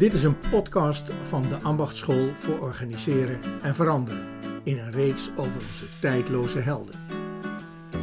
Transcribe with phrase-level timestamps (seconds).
[0.00, 4.26] Dit is een podcast van de Ambachtschool voor Organiseren en Veranderen
[4.62, 6.94] in een reeks over onze tijdloze helden.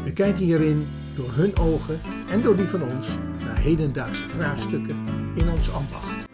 [0.04, 2.00] We kijken hierin door hun ogen
[2.30, 3.08] en door die van ons
[3.46, 6.26] naar hedendaagse vraagstukken in ons ambacht.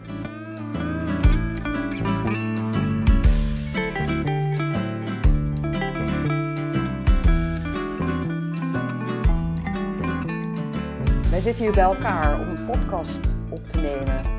[11.30, 13.20] Wij zitten hier bij elkaar om een podcast
[13.50, 14.33] op te nemen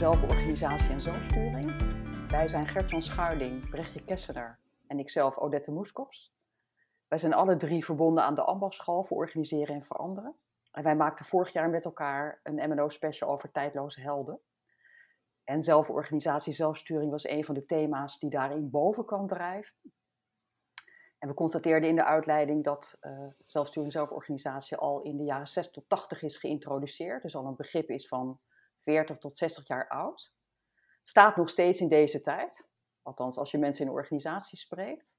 [0.00, 1.82] zelforganisatie en zelfsturing.
[2.28, 6.32] Wij zijn Gert-Jan Schuiling, Brechtje Kessener en ikzelf Odette Moeskops.
[7.08, 10.34] Wij zijn alle drie verbonden aan de Ambachtschool voor Organiseren en Veranderen.
[10.72, 14.40] En wij maakten vorig jaar met elkaar een MNO-special over tijdloze helden.
[15.44, 19.74] En zelforganisatie, zelfsturing was een van de thema's die daarin boven kan drijven.
[21.18, 25.72] En we constateerden in de uitleiding dat uh, zelfsturing zelforganisatie al in de jaren 60
[25.72, 27.22] tot 80 is geïntroduceerd.
[27.22, 28.40] Dus al een begrip is van
[28.80, 30.32] 40 tot 60 jaar oud.
[31.02, 32.68] Staat nog steeds in deze tijd.
[33.02, 35.18] Althans, als je mensen in organisaties spreekt.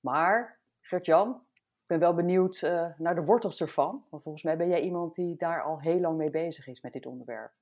[0.00, 4.06] Maar, Gert-Jan, ik ben wel benieuwd uh, naar de wortels ervan.
[4.10, 6.92] Want volgens mij ben jij iemand die daar al heel lang mee bezig is met
[6.92, 7.52] dit onderwerp.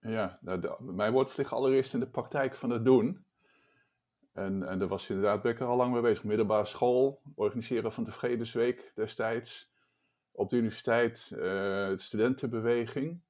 [0.00, 3.24] Ja, nou, mijn wortels liggen allereerst in de praktijk van het doen.
[4.32, 6.24] En, en daar was inderdaad, ben ik er al lang mee bezig.
[6.24, 9.72] Middelbare school, organiseren van de Vredesweek destijds.
[10.30, 13.20] Op de universiteit, uh, de studentenbeweging.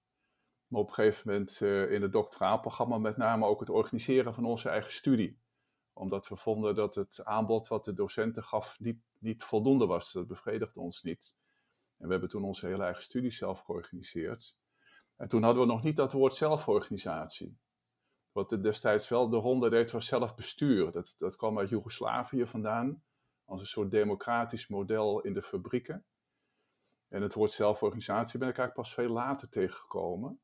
[0.69, 4.45] Maar op een gegeven moment uh, in het doctoraalprogramma met name ook het organiseren van
[4.45, 5.41] onze eigen studie.
[5.93, 10.13] Omdat we vonden dat het aanbod wat de docenten gaf niet, niet voldoende was.
[10.13, 11.37] Dat bevredigde ons niet.
[11.97, 14.57] En we hebben toen onze hele eigen studie zelf georganiseerd.
[15.17, 17.59] En toen hadden we nog niet dat woord zelforganisatie.
[18.33, 20.93] Wat destijds wel de ronde deed was zelfbestuur.
[20.93, 23.03] Dat, dat kwam uit Joegoslavië vandaan.
[23.45, 26.05] Als een soort democratisch model in de fabrieken.
[27.09, 30.41] En het woord zelforganisatie ben ik eigenlijk pas veel later tegengekomen.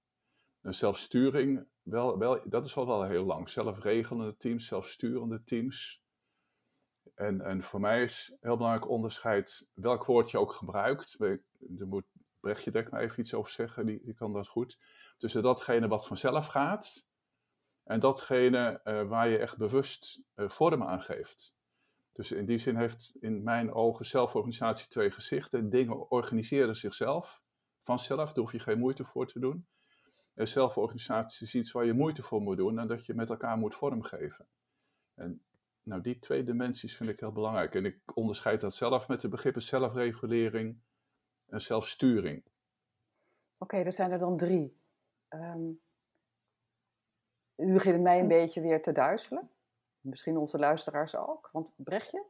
[0.72, 3.50] Zelfsturing, wel, wel, dat is al wel heel lang.
[3.50, 6.02] Zelfregelende teams, zelfsturende teams.
[7.14, 11.16] En, en voor mij is heel belangrijk onderscheid welk woord je ook gebruikt.
[11.20, 12.04] Er moet
[12.44, 14.78] Brechtje denk maar even iets over zeggen, die, die kan dat goed.
[15.18, 17.08] Tussen datgene wat vanzelf gaat
[17.82, 21.56] en datgene uh, waar je echt bewust uh, vorm aan geeft.
[22.12, 25.70] Dus in die zin heeft in mijn ogen zelforganisatie twee gezichten.
[25.70, 27.42] Dingen organiseren zichzelf,
[27.82, 29.66] vanzelf, daar hoef je geen moeite voor te doen.
[30.34, 33.56] En zelforganisatie is iets waar je moeite voor moet doen en dat je met elkaar
[33.56, 34.46] moet vormgeven.
[35.14, 35.44] En
[35.82, 37.74] nou, die twee dimensies vind ik heel belangrijk.
[37.74, 40.78] En ik onderscheid dat zelf met de begrippen zelfregulering
[41.48, 42.36] en zelfsturing.
[42.38, 42.52] Oké,
[43.58, 44.76] okay, er zijn er dan drie.
[45.28, 45.80] Um,
[47.56, 49.50] nu begint het mij een beetje weer te duizelen.
[50.00, 51.48] Misschien onze luisteraars ook.
[51.52, 52.24] Want Brechtje,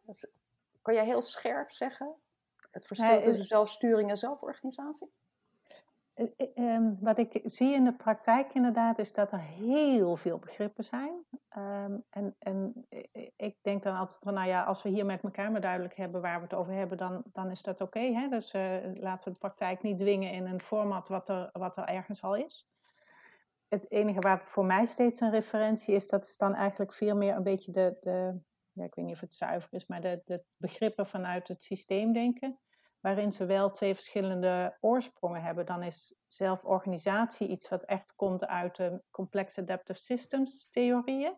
[0.82, 2.15] kan jij heel scherp zeggen
[2.71, 5.12] het verschil nee, tussen zelfsturing en zelforganisatie?
[6.54, 11.25] Um, wat ik zie in de praktijk inderdaad is dat er heel veel begrippen zijn.
[11.56, 12.86] Um, en, en
[13.36, 16.20] ik denk dan altijd van, nou ja, als we hier met elkaar maar duidelijk hebben
[16.20, 18.28] waar we het over hebben, dan, dan is dat oké.
[18.30, 18.53] Dus
[18.94, 22.36] laten we de praktijk niet dwingen in een format wat er, wat er ergens al
[22.36, 22.69] is.
[23.69, 27.36] Het enige waar voor mij steeds een referentie is, dat is dan eigenlijk veel meer
[27.36, 28.41] een beetje de, de
[28.72, 32.58] ja, ik weet niet of het zuiver is, maar de, de begrippen vanuit het systeemdenken
[33.04, 35.66] waarin ze wel twee verschillende oorsprongen hebben.
[35.66, 41.34] Dan is zelforganisatie iets wat echt komt uit de complex adaptive systems theorieën.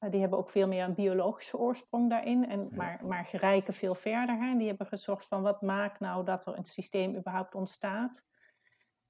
[0.00, 3.94] Uh, die hebben ook veel meer een biologische oorsprong daarin, en, maar, maar gerijken veel
[3.94, 4.38] verder.
[4.38, 4.56] Hè.
[4.56, 8.22] Die hebben gezocht van wat maakt nou dat er een systeem überhaupt ontstaat.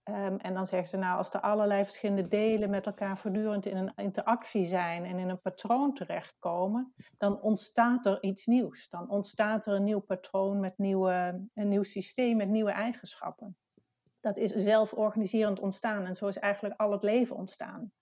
[0.04, 3.76] Um, en dan zeggen ze nou, als er allerlei verschillende delen met elkaar voortdurend in
[3.76, 8.88] een interactie zijn en in een patroon terechtkomen, dan ontstaat er iets nieuws.
[8.88, 13.56] Dan ontstaat er een nieuw patroon met nieuwe, een nieuw systeem met nieuwe eigenschappen.
[14.20, 17.92] Dat is zelforganiserend ontstaan en zo is eigenlijk al het leven ontstaan.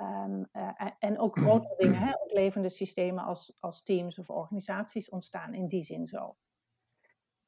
[0.00, 5.54] Um, uh, en ook grotere dingen, ook levende systemen als, als teams of organisaties ontstaan
[5.54, 6.36] in die zin zo.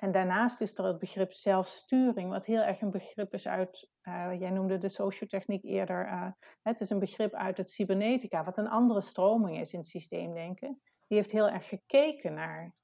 [0.02, 4.40] En daarnaast is er het begrip zelfsturing, wat heel erg een begrip is uit, uh,
[4.40, 6.30] jij noemde de sociotechniek eerder, uh,
[6.62, 10.80] het is een begrip uit het cybernetica, wat een andere stroming is in het systeemdenken.
[11.06, 12.74] Die heeft heel erg gekeken naar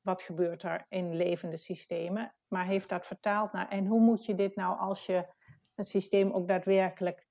[0.00, 4.34] wat gebeurt er in levende systemen, maar heeft dat vertaald naar, en hoe moet je
[4.34, 5.26] dit nou als je
[5.74, 7.26] het systeem ook daadwerkelijk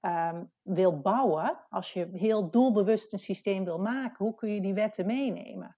[0.00, 4.74] um, wil bouwen, als je heel doelbewust een systeem wil maken, hoe kun je die
[4.74, 5.76] wetten meenemen?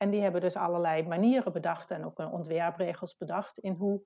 [0.00, 4.02] En die hebben dus allerlei manieren bedacht en ook ontwerpregels bedacht in hoe,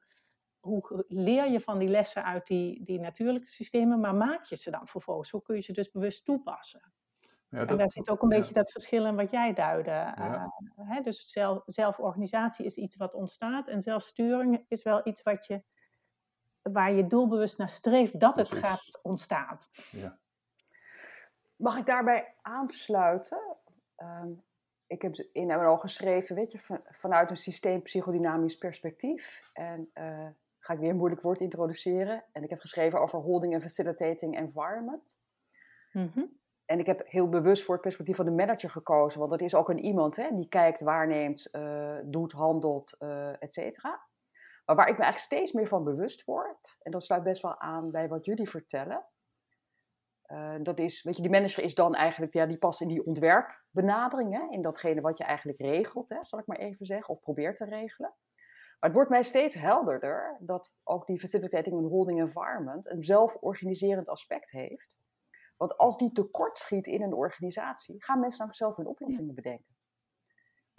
[0.61, 4.71] hoe leer je van die lessen uit die, die natuurlijke systemen, maar maak je ze
[4.71, 5.31] dan vervolgens?
[5.31, 6.93] Hoe kun je ze dus bewust toepassen?
[7.49, 9.91] Ja, dat, en daar zit ook een beetje dat verschil in wat jij duidde.
[9.91, 10.53] Ja.
[10.77, 15.47] Uh, hè, dus zelf, zelforganisatie is iets wat ontstaat en zelfsturing is wel iets wat
[15.47, 15.63] je
[16.63, 19.59] waar je doelbewust naar streeft dat het gaat ontstaan.
[19.91, 20.19] Ja.
[21.57, 23.57] Mag ik daarbij aansluiten?
[23.97, 24.33] Ehm,
[24.87, 29.51] ik heb in al geschreven, weet je, vanuit een systeempsychodynamisch perspectief.
[29.53, 30.27] En uh,
[30.59, 32.25] ga ik weer een moeilijk woord introduceren.
[32.33, 35.21] En ik heb geschreven over holding en facilitating environment.
[35.93, 36.25] Mhm.
[36.65, 39.55] En ik heb heel bewust voor het perspectief van de manager gekozen, want dat is
[39.55, 44.01] ook een iemand hè, die kijkt, waarneemt, uh, doet, handelt, uh, et cetera.
[44.65, 47.61] Maar waar ik me eigenlijk steeds meer van bewust word, en dat sluit best wel
[47.61, 49.05] aan bij wat jullie vertellen,
[50.27, 53.07] uh, dat is, weet je, die manager is dan eigenlijk, ja, die past in die
[53.07, 57.21] ontwerpbenadering, hè, in datgene wat je eigenlijk regelt, hè, zal ik maar even zeggen, of
[57.21, 58.15] probeert te regelen.
[58.79, 64.09] Maar het wordt mij steeds helderder dat ook die facilitating and holding environment een zelforganiserend
[64.09, 64.99] aspect heeft.
[65.57, 69.77] Want als die tekort schiet in een organisatie, gaan mensen namelijk zelf hun oplossingen bedenken.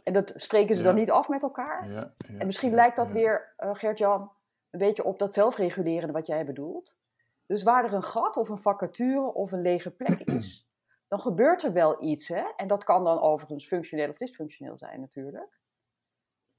[0.04, 1.88] En dat spreken ze dan niet af met elkaar.
[1.88, 4.32] Ja, ja, en misschien lijkt dat weer, uh, Gert-Jan,
[4.70, 6.98] een beetje op dat zelfregulerende wat jij bedoelt.
[7.46, 10.70] Dus waar er een gat of een vacature of een lege plek is,
[11.08, 12.28] dan gebeurt er wel iets.
[12.28, 12.44] Hè?
[12.56, 15.60] En dat kan dan overigens functioneel of dysfunctioneel zijn natuurlijk.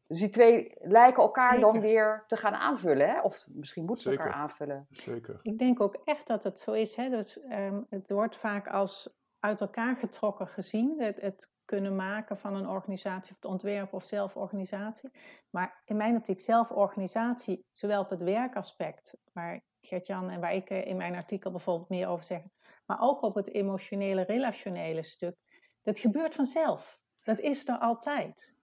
[0.07, 3.09] Dus die twee lijken elkaar dan weer te gaan aanvullen.
[3.09, 3.21] Hè?
[3.21, 4.87] Of misschien moeten ze elkaar aanvullen.
[4.91, 5.39] Zeker.
[5.43, 6.97] Ik denk ook echt dat het zo is.
[6.97, 7.09] Hè?
[7.09, 11.01] Dus, um, het wordt vaak als uit elkaar getrokken gezien.
[11.03, 15.11] Het, het, kunnen maken van een organisatie of het ontwerp of zelforganisatie.
[15.51, 20.97] Maar in mijn optiek zelforganisatie, zowel op het werkaspect, waar Gert-Jan en waar ik in
[20.97, 22.43] mijn artikel bijvoorbeeld meer over zeg,
[22.87, 25.37] maar ook op het emotionele, relationele stuk,
[25.83, 26.99] dat gebeurt vanzelf.
[27.23, 28.57] Dat is er altijd.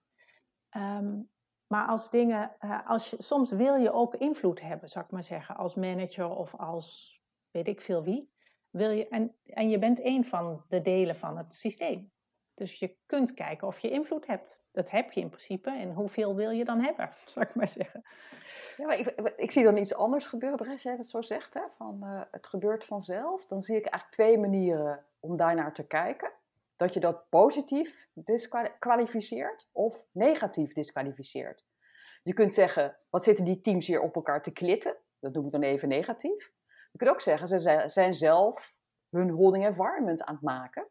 [0.76, 1.32] Um,
[1.66, 5.56] maar als dingen, uh, als soms wil je ook invloed hebben, zou ik maar zeggen,
[5.56, 7.18] als manager of als
[7.50, 8.32] weet ik veel wie.
[8.70, 12.12] Wil je, en, en je bent een van de delen van het systeem.
[12.54, 14.60] Dus je kunt kijken of je invloed hebt.
[14.72, 15.70] Dat heb je in principe.
[15.70, 18.02] En hoeveel wil je dan hebben, zou ik maar zeggen.
[18.76, 21.54] Ja, maar ik, ik, zie dan iets anders gebeuren, als jij het zo zegt.
[21.54, 23.46] Hè, van, uh, het gebeurt vanzelf.
[23.46, 26.32] Dan zie ik eigenlijk twee manieren om daarnaar te kijken
[26.76, 31.64] dat je dat positief disqualificeert of negatief disqualificeert.
[32.22, 34.96] Je kunt zeggen, wat zitten die teams hier op elkaar te klitten?
[35.20, 36.52] Dat noem ik dan even negatief.
[36.92, 38.74] Je kunt ook zeggen, ze zijn zelf
[39.10, 40.88] hun holding environment aan het maken.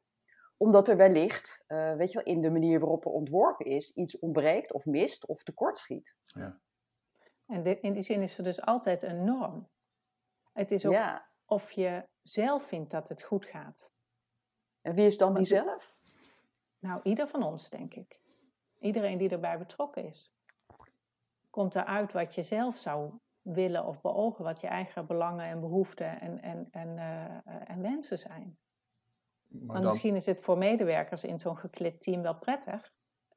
[0.57, 4.19] Omdat er wellicht, uh, weet je wel, in de manier waarop er ontworpen is, iets
[4.19, 6.15] ontbreekt of mist of tekortschiet.
[6.23, 6.59] Ja.
[7.45, 9.69] En in die zin is er dus altijd een norm.
[10.53, 13.91] Het is ook of je zelf vindt dat het goed gaat.
[14.81, 15.95] En wie is dan die zelf?
[16.79, 18.19] Nou, ieder van ons, denk ik.
[18.79, 20.31] Iedereen die erbij betrokken is.
[21.49, 26.21] Komt eruit wat je zelf zou willen of beogen, wat je eigen belangen en behoeften
[26.21, 28.57] en, en, en, uh, en wensen zijn.
[29.61, 32.91] Maar Want misschien is het voor medewerkers in zo'n geklit team wel prettig.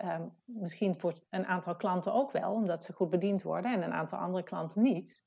[0.04, 3.92] Um, misschien voor een aantal klanten ook wel, omdat ze goed bediend worden, en een
[3.92, 5.24] aantal andere klanten niet.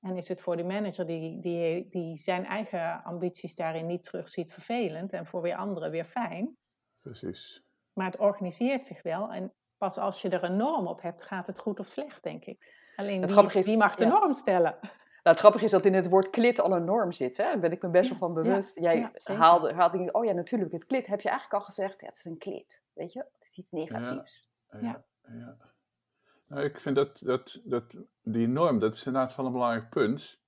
[0.00, 4.52] En is het voor de manager die, die, die zijn eigen ambities daarin niet terugziet
[4.52, 6.56] vervelend en voor weer anderen weer fijn.
[7.00, 7.64] Precies.
[7.92, 11.46] Maar het organiseert zich wel en pas als je er een norm op hebt, gaat
[11.46, 12.84] het goed of slecht, denk ik.
[12.96, 14.78] Alleen het wie, is, wie mag de norm stellen?
[15.26, 17.36] Nou, het grappige is dat in het woord klit al een norm zit.
[17.36, 17.44] Hè?
[17.44, 18.78] Daar ben ik me best wel van bewust.
[18.78, 22.00] Jij haalde, haalde, oh ja, natuurlijk, het klit heb je eigenlijk al gezegd.
[22.00, 23.18] Ja, het is een klit, weet je?
[23.18, 24.48] Het is iets negatiefs.
[24.80, 25.04] ja.
[25.22, 25.56] ja.
[26.46, 30.42] Nou, ik vind dat, dat, dat die norm, dat is inderdaad wel een belangrijk punt.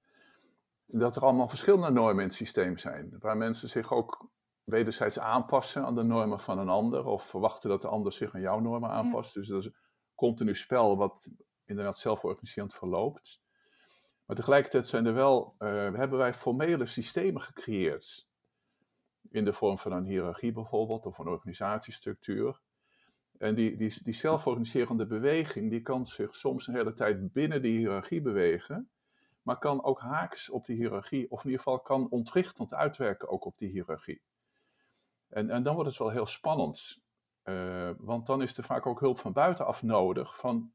[0.87, 3.17] Dat er allemaal verschillende normen in het systeem zijn.
[3.19, 4.31] Waar mensen zich ook
[4.65, 7.05] wederzijds aanpassen aan de normen van een ander.
[7.05, 9.35] Of verwachten dat de ander zich aan jouw normen aanpast.
[9.35, 9.77] Dus dat is een
[10.15, 11.31] continu spel wat
[11.65, 13.47] inderdaad zelforganiserend verloopt.
[14.29, 18.29] Maar tegelijkertijd zijn er wel, uh, hebben wij formele systemen gecreëerd.
[19.31, 22.61] In de vorm van een hiërarchie bijvoorbeeld, of een organisatiestructuur.
[23.39, 27.79] En die, die, die zelforganiserende beweging, die kan zich soms een hele tijd binnen die
[27.79, 28.91] hiërarchie bewegen,
[29.43, 33.45] maar kan ook haaks op die hiërarchie, of in ieder geval kan ontwrichtend uitwerken ook
[33.45, 34.23] op die hiërarchie.
[35.29, 37.03] En, en dan wordt het wel heel spannend,
[37.45, 40.73] uh, want dan is er vaak ook hulp van buitenaf nodig, van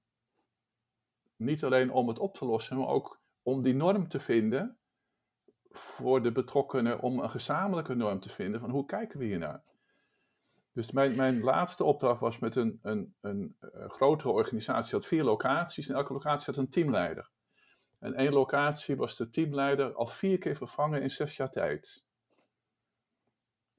[1.36, 4.78] niet alleen om het op te lossen, maar ook om die norm te vinden
[5.70, 9.64] voor de betrokkenen, om een gezamenlijke norm te vinden van hoe kijken we hiernaar.
[10.72, 15.24] Dus mijn, mijn laatste opdracht was met een, een, een, een grotere organisatie, had vier
[15.24, 17.30] locaties en elke locatie had een teamleider.
[18.00, 22.06] En één locatie was de teamleider al vier keer vervangen in zes jaar tijd.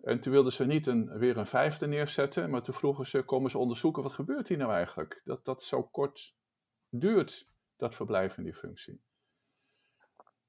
[0.02, 3.50] En toen wilden ze niet een, weer een vijfde neerzetten, maar toen vroegen ze, komen
[3.50, 5.20] ze onderzoeken, wat gebeurt hier nou eigenlijk?
[5.24, 6.34] Dat dat zo kort
[6.88, 9.02] duurt, dat verblijf in die functie.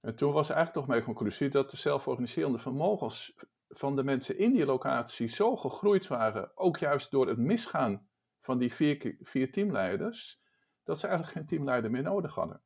[0.06, 3.36] En toen was eigenlijk toch mijn conclusie dat de zelforganiserende vermogens
[3.68, 8.10] van de mensen in die locatie zo gegroeid waren, ook juist door het misgaan
[8.40, 10.42] van die vier, vier teamleiders,
[10.84, 12.62] dat ze eigenlijk geen teamleider meer nodig hadden.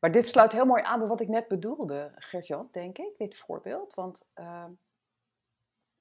[0.00, 3.36] Maar dit sluit heel mooi aan bij wat ik net bedoelde, Gert-Jan, denk ik, dit
[3.36, 3.94] voorbeeld.
[3.94, 4.72] Want ehm,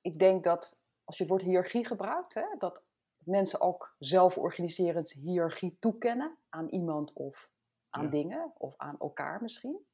[0.01, 2.83] ik denk dat als je het woord hiërarchie gebruikt, hè, dat
[3.17, 7.49] mensen ook zelforganiserend hiërarchie toekennen aan iemand of
[7.97, 8.09] aan Ja.
[8.09, 9.85] dingen of aan elkaar misschien.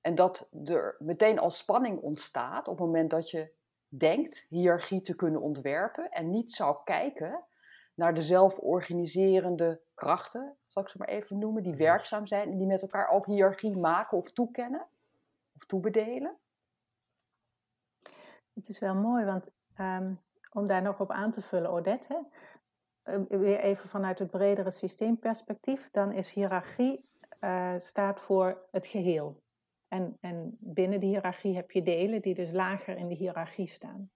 [0.00, 3.52] En dat er meteen al spanning ontstaat op het moment dat je
[3.88, 7.44] denkt hiërarchie te kunnen ontwerpen en niet zou kijken
[7.94, 12.66] naar de zelforganiserende krachten, zal ik ze maar even noemen, die werkzaam zijn en die
[12.66, 14.86] met elkaar ook hiërarchie maken of toekennen
[15.54, 16.36] of toebedelen.
[18.54, 20.14] Het is wel mooi, want ehm,
[20.52, 22.18] om daar nog op aan te vullen, Odette, hè,
[23.28, 27.04] weer even vanuit het bredere systeemperspectief, dan is hiërarchie
[27.38, 29.42] eh, staat voor het geheel.
[29.88, 34.10] En, en binnen de hiërarchie heb je delen die dus lager in de hiërarchie staan.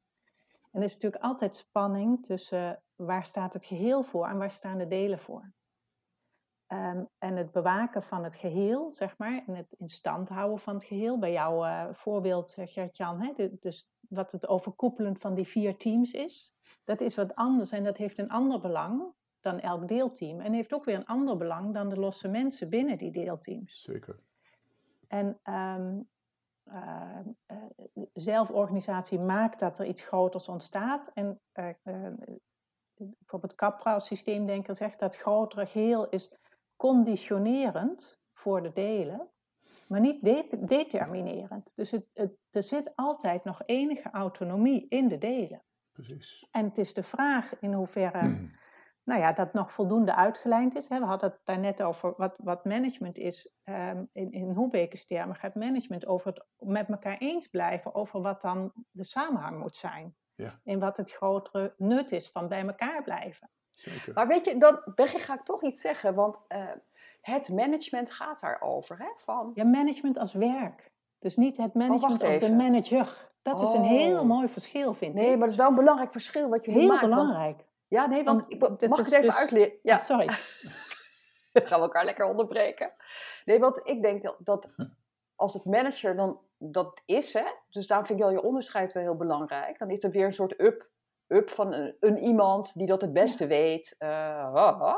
[0.71, 4.79] En er is natuurlijk altijd spanning tussen waar staat het geheel voor en waar staan
[4.79, 5.53] de delen voor.
[6.67, 10.75] Ehm, en het bewaken van het geheel, zeg maar, en het in stand houden van
[10.75, 11.19] het geheel.
[11.19, 16.53] Bij jouw eh, voorbeeld, eh, Gert-Jan, dus wat het overkoepelend van die vier teams is,
[16.85, 20.41] dat is wat anders en dat heeft een ander belang dan elk deelteam.
[20.41, 23.83] En heeft ook weer een ander belang dan de losse mensen binnen die deelteams.
[23.83, 24.19] Zeker.
[25.09, 26.01] En ehm,
[26.63, 27.57] eh, eh,
[28.13, 31.11] zelforganisatie maakt dat er iets groters ontstaat.
[31.15, 31.69] En eh,
[32.95, 36.35] bijvoorbeeld Capra als systeemdenker zegt dat grotere geheel is
[36.77, 39.31] conditionerend voor de delen,
[39.89, 41.73] maar niet de- determinerend.
[41.77, 45.63] Dus het, het, er zit altijd nog enige autonomie in de delen.
[46.03, 46.47] Precies.
[46.51, 48.51] En het is de vraag in hoeverre
[49.11, 50.89] nou ja, dat nog voldoende uitgelijnd is.
[50.89, 50.99] Hè.
[50.99, 53.53] We hadden het daar net over wat, wat management is.
[53.65, 58.43] Ehm, in, in Hoebeke's termen gaat management over het met elkaar eens blijven over wat
[58.43, 60.15] dan de samenhang moet zijn.
[60.35, 60.61] Ja.
[60.65, 63.51] En wat het grotere nut is van bij elkaar blijven.
[63.73, 64.15] Zeker.
[64.15, 66.65] Maar weet je, dan ga ik toch iets zeggen, want eh,
[67.21, 68.99] het management gaat daarover.
[68.99, 69.11] Hè?
[69.17, 70.93] Van, Ja, management als werk.
[71.19, 73.30] Dus niet het management Oh, wacht als de manager.
[73.43, 73.89] Dat is een Oh.
[73.89, 75.31] heel mooi verschil, vind nee, ik.
[75.31, 77.01] maar dat is wel een belangrijk verschil wat je heel maakt.
[77.01, 77.65] want- belangrijk.
[77.89, 79.79] ja, nee, want Want ik, mag ik het even dus- uitleggen?
[79.83, 80.27] Ja, Sorry.
[81.53, 82.93] Dan gaan we elkaar lekker onderbreken.
[83.45, 84.69] Nee, want ik denk dat, dat
[85.35, 89.03] als het manager dan dat is, hè, dus daarom vind ik wel je onderscheid wel
[89.03, 89.79] heel belangrijk.
[89.79, 90.89] Dan is er weer een soort up,
[91.27, 93.95] up van een, een iemand die dat het beste weet.
[93.99, 94.95] eh.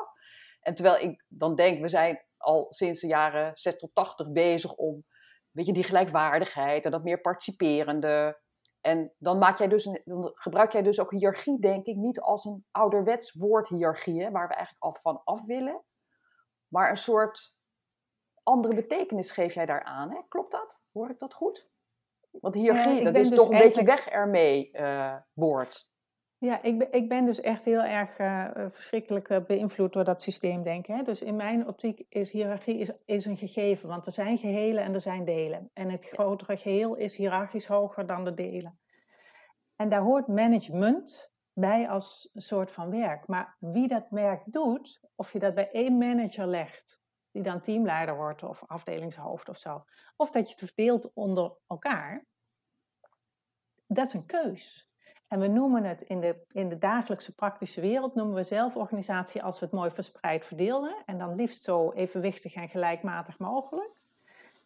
[0.61, 4.75] En terwijl ik dan denk, we zijn al sinds de jaren 60 tot 80 bezig
[4.75, 5.05] om
[5.53, 8.41] weet je, die gelijkwaardigheid en dat meer participerende.
[8.81, 12.21] En dan, maak jij dus een, dan gebruik jij dus ook hiërarchie, denk ik, niet
[12.21, 15.83] als een ouderwets woord hiërarchie, hè, waar we eigenlijk al van af willen.
[16.69, 17.57] Maar een soort
[18.43, 20.11] andere betekenis geef jij daaraan.
[20.11, 20.21] Hè?
[20.29, 20.83] Klopt dat?
[20.93, 21.71] Hoor ik dat goed?
[22.31, 25.91] Want hiërarchie, Ja, ik dat is dus toch een beetje weg ermee eh woord.
[26.43, 30.05] Ja, ik ben, ik ben dus echt heel erg eh, eh, verschrikkelijk eh, beïnvloed door
[30.05, 30.97] dat systeemdenken.
[30.97, 31.03] Hè?
[31.03, 34.95] Dus in mijn optiek is hiërarchie is, is een gegeven, want er zijn gehelen en
[34.95, 35.71] er zijn delen.
[35.73, 38.79] En het grotere geheel is hiërarchisch hoger dan de delen.
[39.77, 43.27] En daar hoort management bij als een soort van werk.
[43.27, 48.17] Maar wie dat werk doet, of je dat bij één manager legt, die dan teamleider
[48.17, 49.85] wordt of afdelingshoofd of zo,
[50.17, 52.27] of dat je het verdeelt onder elkaar,
[53.87, 54.92] dat is een keus.
[55.33, 59.59] En we noemen het in de, in de dagelijkse praktische wereld, noemen we zelforganisatie als
[59.59, 61.03] we het mooi verspreid verdelen.
[61.07, 63.91] En dan liefst zo evenwichtig en gelijkmatig mogelijk.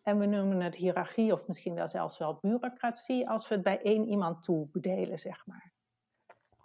[0.02, 3.82] En we noemen het hiërarchie of misschien wel zelfs wel bureaucratie als we het bij
[3.82, 5.73] één iemand toe bedelen, zeg maar.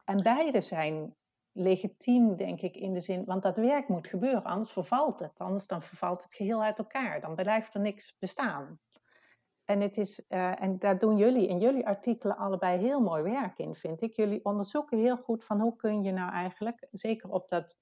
[0.05, 1.15] En beide zijn
[1.51, 5.39] legitiem, denk ik, in de zin, want dat werk moet gebeuren, anders vervalt het.
[5.39, 7.21] Anders dan vervalt het geheel uit elkaar.
[7.21, 8.79] Dan blijft er niks bestaan.
[9.71, 13.57] En, het is, eh, en daar doen jullie in jullie artikelen allebei heel mooi werk
[13.57, 14.15] in, vind ik.
[14.15, 17.77] Jullie onderzoeken heel goed van hoe kun je nou eigenlijk, zeker op dat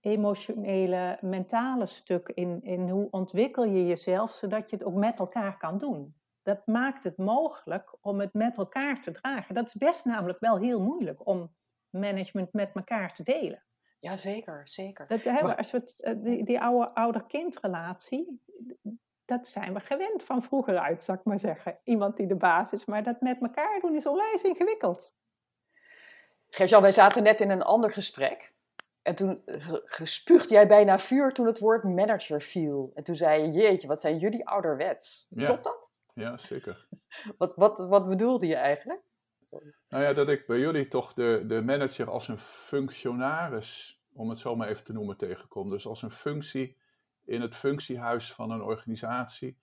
[0.00, 5.56] emotionele, mentale stuk, in, in hoe ontwikkel je jezelf, zodat je het ook met elkaar
[5.58, 6.14] kan doen.
[6.42, 9.54] Dat maakt het mogelijk om het met elkaar te dragen.
[9.54, 11.54] Dat is best namelijk wel heel moeilijk om
[11.90, 13.64] management met elkaar te delen.
[14.00, 15.06] Ja, zeker, zeker.
[15.06, 18.40] Dat hebben, Maar- als we het, eh, die, die oude ouder-kindrelatie,
[19.26, 21.78] dat zijn we gewend van vroeger uit, zou ik maar zeggen.
[21.84, 25.14] Iemand die de baas is, maar dat met elkaar doen is onwijs ingewikkeld.
[26.48, 28.54] Gertjan, wij zaten net in een ander gesprek.
[29.02, 32.90] En toen eh, gespuugde jij bijna vuur toen het woord manager viel.
[32.94, 35.26] En toen zei je, jeetje, wat zijn jullie ouderwets.
[35.28, 35.46] Ja.
[35.46, 35.92] Klopt dat?
[36.12, 36.86] Ja, zeker.
[37.38, 39.00] Wat, wat, wat bedoelde je eigenlijk?
[39.88, 44.38] Nou ja, dat ik bij jullie toch de, de manager als een functionaris, om het
[44.38, 45.70] zo maar even te noemen, tegenkom.
[45.70, 46.76] Dus als een functie
[47.26, 49.58] in het functiehuis van een organisatie.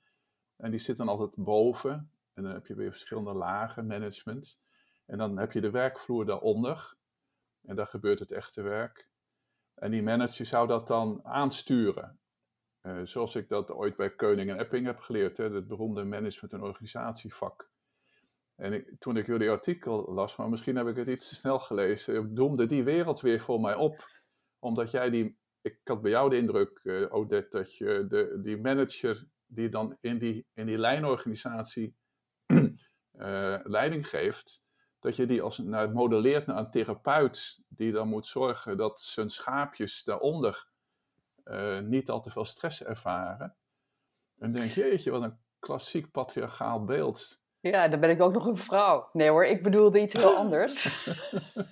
[0.55, 2.11] En die zit dan altijd boven.
[2.33, 4.61] En dan heb je weer verschillende lagen, management.
[5.05, 6.95] En dan heb je de werkvloer daaronder.
[7.61, 9.07] En daar gebeurt het echte werk.
[9.73, 12.17] En die manager zou dat dan aansturen.
[12.81, 16.53] eh, zoals ik dat ooit bij Keuning en Epping heb geleerd, hè, het beroemde management-
[16.53, 17.71] en organisatievak.
[18.55, 21.59] En ik, toen ik jullie artikel las, maar misschien heb ik het iets te snel
[21.59, 24.07] gelezen, doemde die wereld weer voor mij op.
[24.59, 28.57] Omdat jij die, ik had bij jou de indruk, uh, Odette, dat je de, die
[28.57, 31.95] manager die dan in die, in die lijnorganisatie
[32.47, 32.63] uh,
[33.63, 34.63] leiding geeft,
[34.99, 39.29] dat je die als nou, modelleert naar een therapeut die dan moet zorgen dat zijn
[39.29, 40.67] schaapjes daaronder
[41.45, 43.55] uh, niet al te veel stress ervaren.
[44.37, 47.42] En denk je, jeetje, wat een klassiek patriarchaal beeld.
[47.71, 49.09] Ja, dan ben ik ook nog een vrouw.
[49.11, 51.07] Nee hoor, ik bedoelde iets heel anders.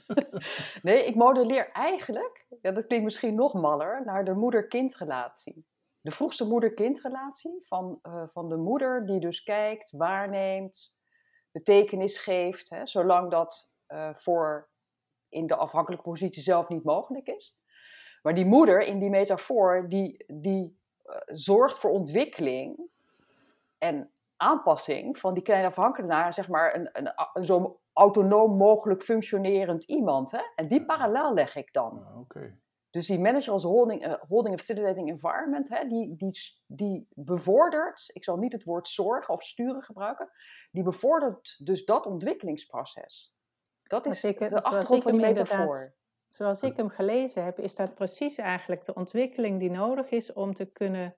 [0.88, 5.65] nee, ik modelleer eigenlijk, ja, dat klinkt misschien nog maller, naar de moeder-kindrelatie.
[6.01, 10.95] De vroegste moeder-kindrelatie van, uh, van de moeder die dus kijkt, waarneemt,
[11.51, 14.69] betekenis geeft, hè, zolang dat uh, voor
[15.29, 17.57] in de afhankelijke positie zelf niet mogelijk is.
[18.21, 22.89] Maar die moeder in die metafoor, die, die uh, zorgt voor ontwikkeling
[23.77, 24.11] en
[24.41, 29.83] aanpassing van die kleine afhankelijke naar zeg maar een, een, een zo autonoom mogelijk functionerend
[29.83, 30.31] iemand.
[30.31, 30.41] Hè?
[30.55, 32.05] En die parallel leg ik dan.
[32.05, 32.60] Ja, okay.
[32.89, 36.33] Dus die manager als holding, uh, holding and facilitating environment, hè, die, die,
[36.65, 40.29] die bevordert, ik zal niet het woord zorgen of sturen gebruiken,
[40.71, 43.36] die bevordert dus dat ontwikkelingsproces.
[43.83, 45.93] Dat is ik, de achtergrond van die metafoor.
[46.29, 50.53] Zoals ik hem gelezen heb, is dat precies eigenlijk de ontwikkeling die nodig is om
[50.53, 51.15] te kunnen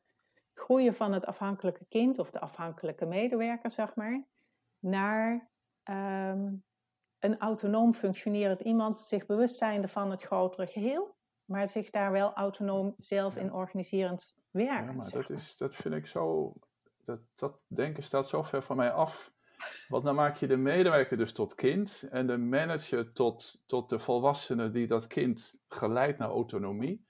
[0.54, 4.26] groeien van het afhankelijke kind of de afhankelijke medewerker, zeg maar,
[4.80, 5.50] naar
[5.84, 6.64] um,
[7.20, 12.34] een autonoom functionerend iemand, zich bewust zijnde van het grotere geheel, maar zich daar wel
[12.34, 14.86] autonoom zelf in organiserend werken.
[14.86, 16.54] Ja, maar dat, is, dat vind ik zo,
[17.06, 19.32] dat, dat denken staat zo ver van mij af.
[19.88, 24.00] Want dan maak je de medewerker dus tot kind en de manager tot, tot de
[24.00, 27.08] volwassene die dat kind geleidt naar autonomie.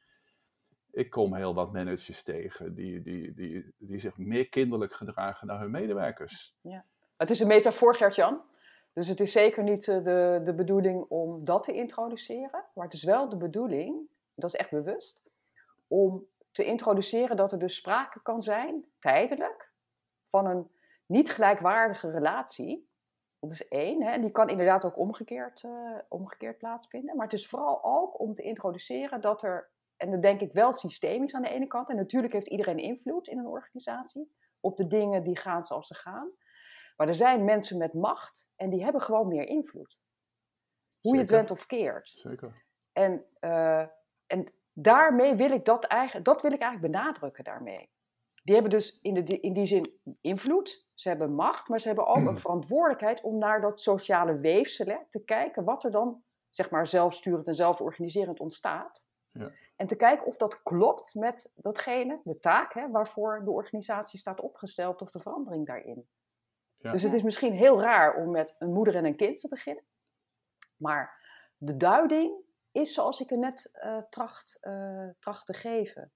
[0.94, 5.60] Ik kom heel wat managers tegen die, die, die, die zich meer kinderlijk gedragen naar
[5.60, 6.56] hun medewerkers.
[6.62, 6.86] Ja.
[7.18, 8.42] Het is een metafoor, Gert-Jan.
[8.94, 12.66] Dus het is zeker niet de, de bedoeling om dat te introduceren.
[12.74, 15.22] Maar het is wel de bedoeling, dat is echt bewust,
[15.88, 19.72] om te introduceren dat er dus sprake kan zijn, tijdelijk,
[20.30, 20.72] van een
[21.06, 22.88] niet gelijkwaardige relatie.
[23.40, 24.04] Dat is één.
[24.04, 27.16] Hè, en die kan inderdaad ook omgekeerd, uh, omgekeerd plaatsvinden.
[27.16, 30.74] Maar het is vooral ook om te introduceren dat er, en dat denk ik wel
[30.74, 34.88] systemisch aan de ene kant, en natuurlijk heeft iedereen invloed in een organisatie op de
[34.88, 36.32] dingen die gaan zoals ze gaan.
[36.96, 39.98] Maar er zijn mensen met macht en die hebben gewoon meer invloed.
[41.02, 41.16] Hoe Zeker.
[41.16, 42.12] je het went of keert.
[42.16, 42.66] Zeker.
[42.92, 43.88] En, uh,
[44.28, 47.92] en daarmee wil ik dat eigenlijk, dat wil ik eigenlijk benadrukken daarmee.
[48.44, 52.08] Die hebben dus in, de, in die zin invloed, ze hebben macht, maar ze hebben
[52.08, 56.88] ook een verantwoordelijkheid om naar dat sociale weefsel te kijken wat er dan, zeg maar,
[56.88, 59.08] zelfsturend en zelforganiserend ontstaat.
[59.34, 59.52] Ja.
[59.76, 64.40] En te kijken of dat klopt met datgene, de taak, hè, waarvoor de organisatie staat
[64.40, 66.08] opgesteld of de verandering daarin.
[66.78, 66.92] Ja.
[66.92, 69.84] Dus het is misschien heel raar om met een moeder en een kind te beginnen.
[70.78, 71.22] Maar
[71.58, 72.42] de duiding
[72.72, 76.12] is zoals ik er net uh, tracht, uh, tracht te geven.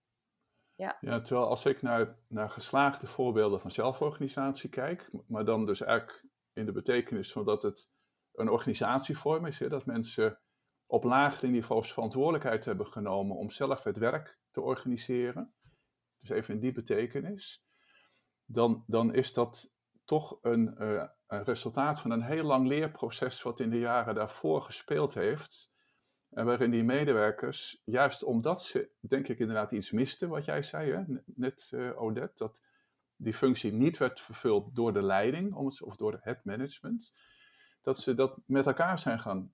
[0.76, 0.98] Ja.
[1.02, 6.26] ja, terwijl als ik naar, naar geslaagde voorbeelden van zelforganisatie kijk, maar dan dus eigenlijk
[6.54, 7.92] in de betekenis van dat het
[8.34, 10.40] een organisatievorm is, hè, dat mensen
[10.88, 15.54] op lagere niveaus verantwoordelijkheid hebben genomen om zelf het werk te organiseren,
[16.20, 17.66] dus even in die betekenis,
[18.46, 23.60] dan, dan is dat toch een, uh, een resultaat van een heel lang leerproces wat
[23.60, 25.76] in de jaren daarvoor gespeeld heeft.
[26.30, 30.92] En waarin die medewerkers, juist omdat ze, denk ik, inderdaad iets misten, wat jij zei,
[30.92, 31.04] hè?
[31.26, 32.62] net uh, Odette, dat
[33.16, 37.14] die functie niet werd vervuld door de leiding of door het management,
[37.82, 39.54] dat ze dat met elkaar zijn gaan,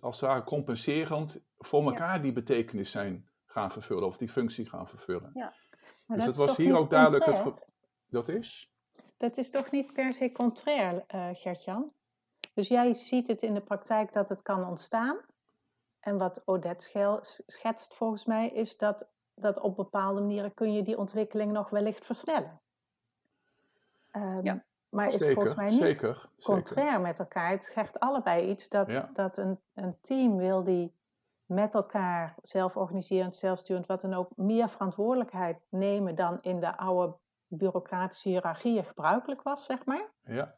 [0.00, 2.22] als het ware compenserend, voor elkaar ja.
[2.22, 5.30] die betekenis zijn gaan vervullen, of die functie gaan vervullen.
[5.34, 5.54] Ja.
[6.04, 7.66] Maar dus dat was toch hier niet ook duidelijk het.
[8.06, 8.72] Dat is?
[9.16, 11.92] Dat is toch niet per se contrair, uh, Gertjan?
[12.54, 15.18] Dus jij ziet het in de praktijk dat het kan ontstaan.
[16.00, 20.98] En wat Odette schetst volgens mij is dat, dat op bepaalde manieren kun je die
[20.98, 22.60] ontwikkeling nog wellicht versnellen.
[24.12, 24.64] Um, Ja.
[24.88, 27.00] Maar is Zeker, volgens mij niet zeker, contrair zeker.
[27.00, 27.50] met elkaar.
[27.50, 29.10] Het zegt allebei iets dat, Ja.
[29.12, 30.96] dat een, een team wil die
[31.46, 38.28] met elkaar zelforganiserend, zelfsturend, wat dan ook, meer verantwoordelijkheid nemen dan in de oude bureaucratische
[38.28, 40.08] hiërarchieën gebruikelijk was, zeg maar.
[40.24, 40.54] Ja,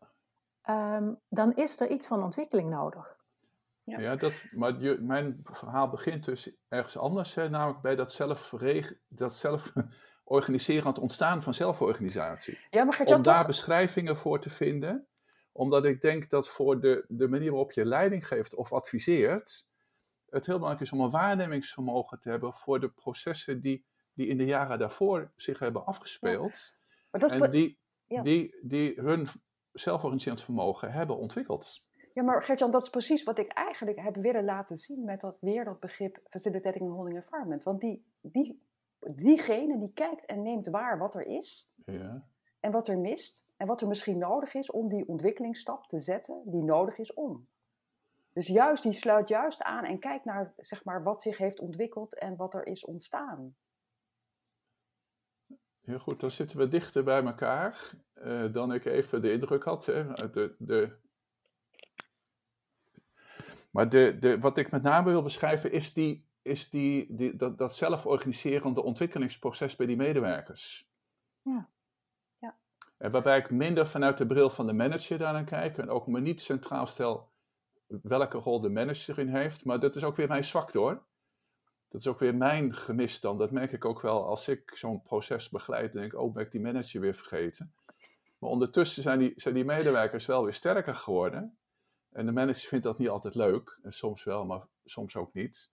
[0.62, 3.16] Ehm, dan is er iets van ontwikkeling nodig.
[3.82, 3.98] Ja.
[3.98, 4.16] ja.
[4.16, 8.52] dat, maar je, mijn verhaal begint dus ergens anders, hè, namelijk bij dat zelf,
[9.08, 9.72] dat zelf
[10.30, 12.58] organiserend ontstaan van zelforganisatie.
[12.70, 13.46] Ja, maar Gert-Jan, Om daar toch?
[13.46, 15.06] beschrijvingen voor te vinden,
[15.52, 19.66] omdat ik denk dat voor de, de manier waarop je leiding geeft of adviseert,
[20.28, 24.36] het heel belangrijk is om een waarnemingsvermogen te hebben voor de processen die die in
[24.36, 26.76] de jaren daarvoor zich hebben afgespeeld.
[27.10, 28.22] Maar dat is en die, ja.
[28.22, 29.28] die, die hun
[29.72, 31.88] zelforganiserend vermogen hebben ontwikkeld.
[32.12, 35.38] Ja, maar Gertjan, dat is precies wat ik eigenlijk heb willen laten zien met dat,
[35.40, 37.62] weer dat begrip facilitating and holding environment.
[37.62, 38.62] Want die, die,
[39.08, 42.24] diegene die kijkt en neemt waar wat er is Ja.
[42.60, 46.42] en wat er mist en wat er misschien nodig is om die ontwikkelingsstap te zetten
[46.44, 47.48] die nodig is om.
[48.32, 52.18] Dus juist, die sluit juist aan en kijkt naar zeg maar, wat zich heeft ontwikkeld
[52.18, 53.54] en wat er is ontstaan.
[55.80, 59.86] Heel goed, dan zitten we dichter bij elkaar eh, dan ik even de indruk had.
[59.86, 60.12] Hè.
[60.30, 60.96] De, de...
[63.70, 67.58] Maar de, de, wat ik met name wil beschrijven is, die, is die, die, dat,
[67.58, 70.88] dat zelforganiserende ontwikkelingsproces bij die medewerkers.
[71.42, 71.68] Ja.
[72.38, 72.56] Ja.
[72.96, 76.20] En waarbij ik minder vanuit de bril van de manager daarnaar kijk en ook me
[76.20, 77.30] niet centraal stel
[78.02, 79.64] welke rol de manager erin heeft.
[79.64, 81.02] Maar dat is ook weer mijn zwakte hoor.
[81.88, 83.38] Dat is ook weer mijn gemis dan.
[83.38, 85.92] Dat merk ik ook wel als ik zo'n proces begeleid.
[85.92, 87.74] denk ik, oh, ben ik die manager weer vergeten.
[88.38, 91.58] Maar ondertussen zijn die, zijn die medewerkers wel weer sterker geworden.
[92.10, 93.78] En de manager vindt dat niet altijd leuk.
[93.82, 95.70] En soms wel, maar soms ook niet.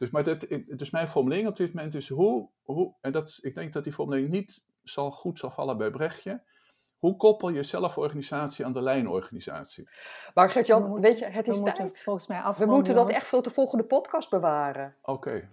[0.00, 3.40] Dus, maar dat, dus mijn formulering op dit moment is hoe, hoe en dat, is-
[3.40, 6.42] ik denk dat die formulering niet zal, goed zal vallen bij Brechtje.
[6.98, 9.88] Hoe koppel je zelforganisatie aan de lijnorganisatie?
[10.34, 12.00] Maar Gertjan, weet je, het is tijd.
[12.00, 14.96] volgens mij We moeten dat echt tot de volgende podcast bewaren.
[15.02, 15.48] Oké,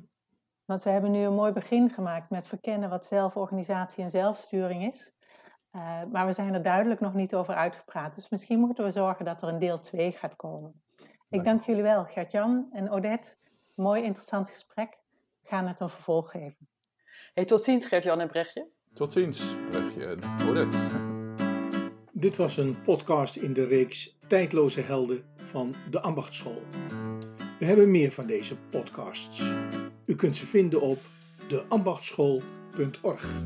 [0.65, 5.13] Want we hebben nu een mooi begin gemaakt met verkennen wat zelforganisatie en zelfsturing is.
[5.71, 8.15] Eh, maar we zijn er duidelijk nog niet over uitgepraat.
[8.15, 10.81] Dus misschien moeten we zorgen dat er een deel 2 gaat komen.
[11.29, 13.35] Ik dank jullie wel, Gert-Jan en Odette.
[13.77, 14.97] Mooi interessant gesprek.
[15.41, 16.69] We gaan het een vervolg geven.
[17.33, 18.67] Hey, tot ziens Gertjan en Brechtje.
[18.93, 20.69] tot ziens, Brechtje en.
[22.11, 26.61] Dit was een podcast in de reeks Tijdloze Helden van de Ambachtschool.
[27.59, 29.53] We hebben meer van deze podcasts.
[30.05, 30.99] U kunt ze vinden op
[31.47, 33.43] deambachtschool.org.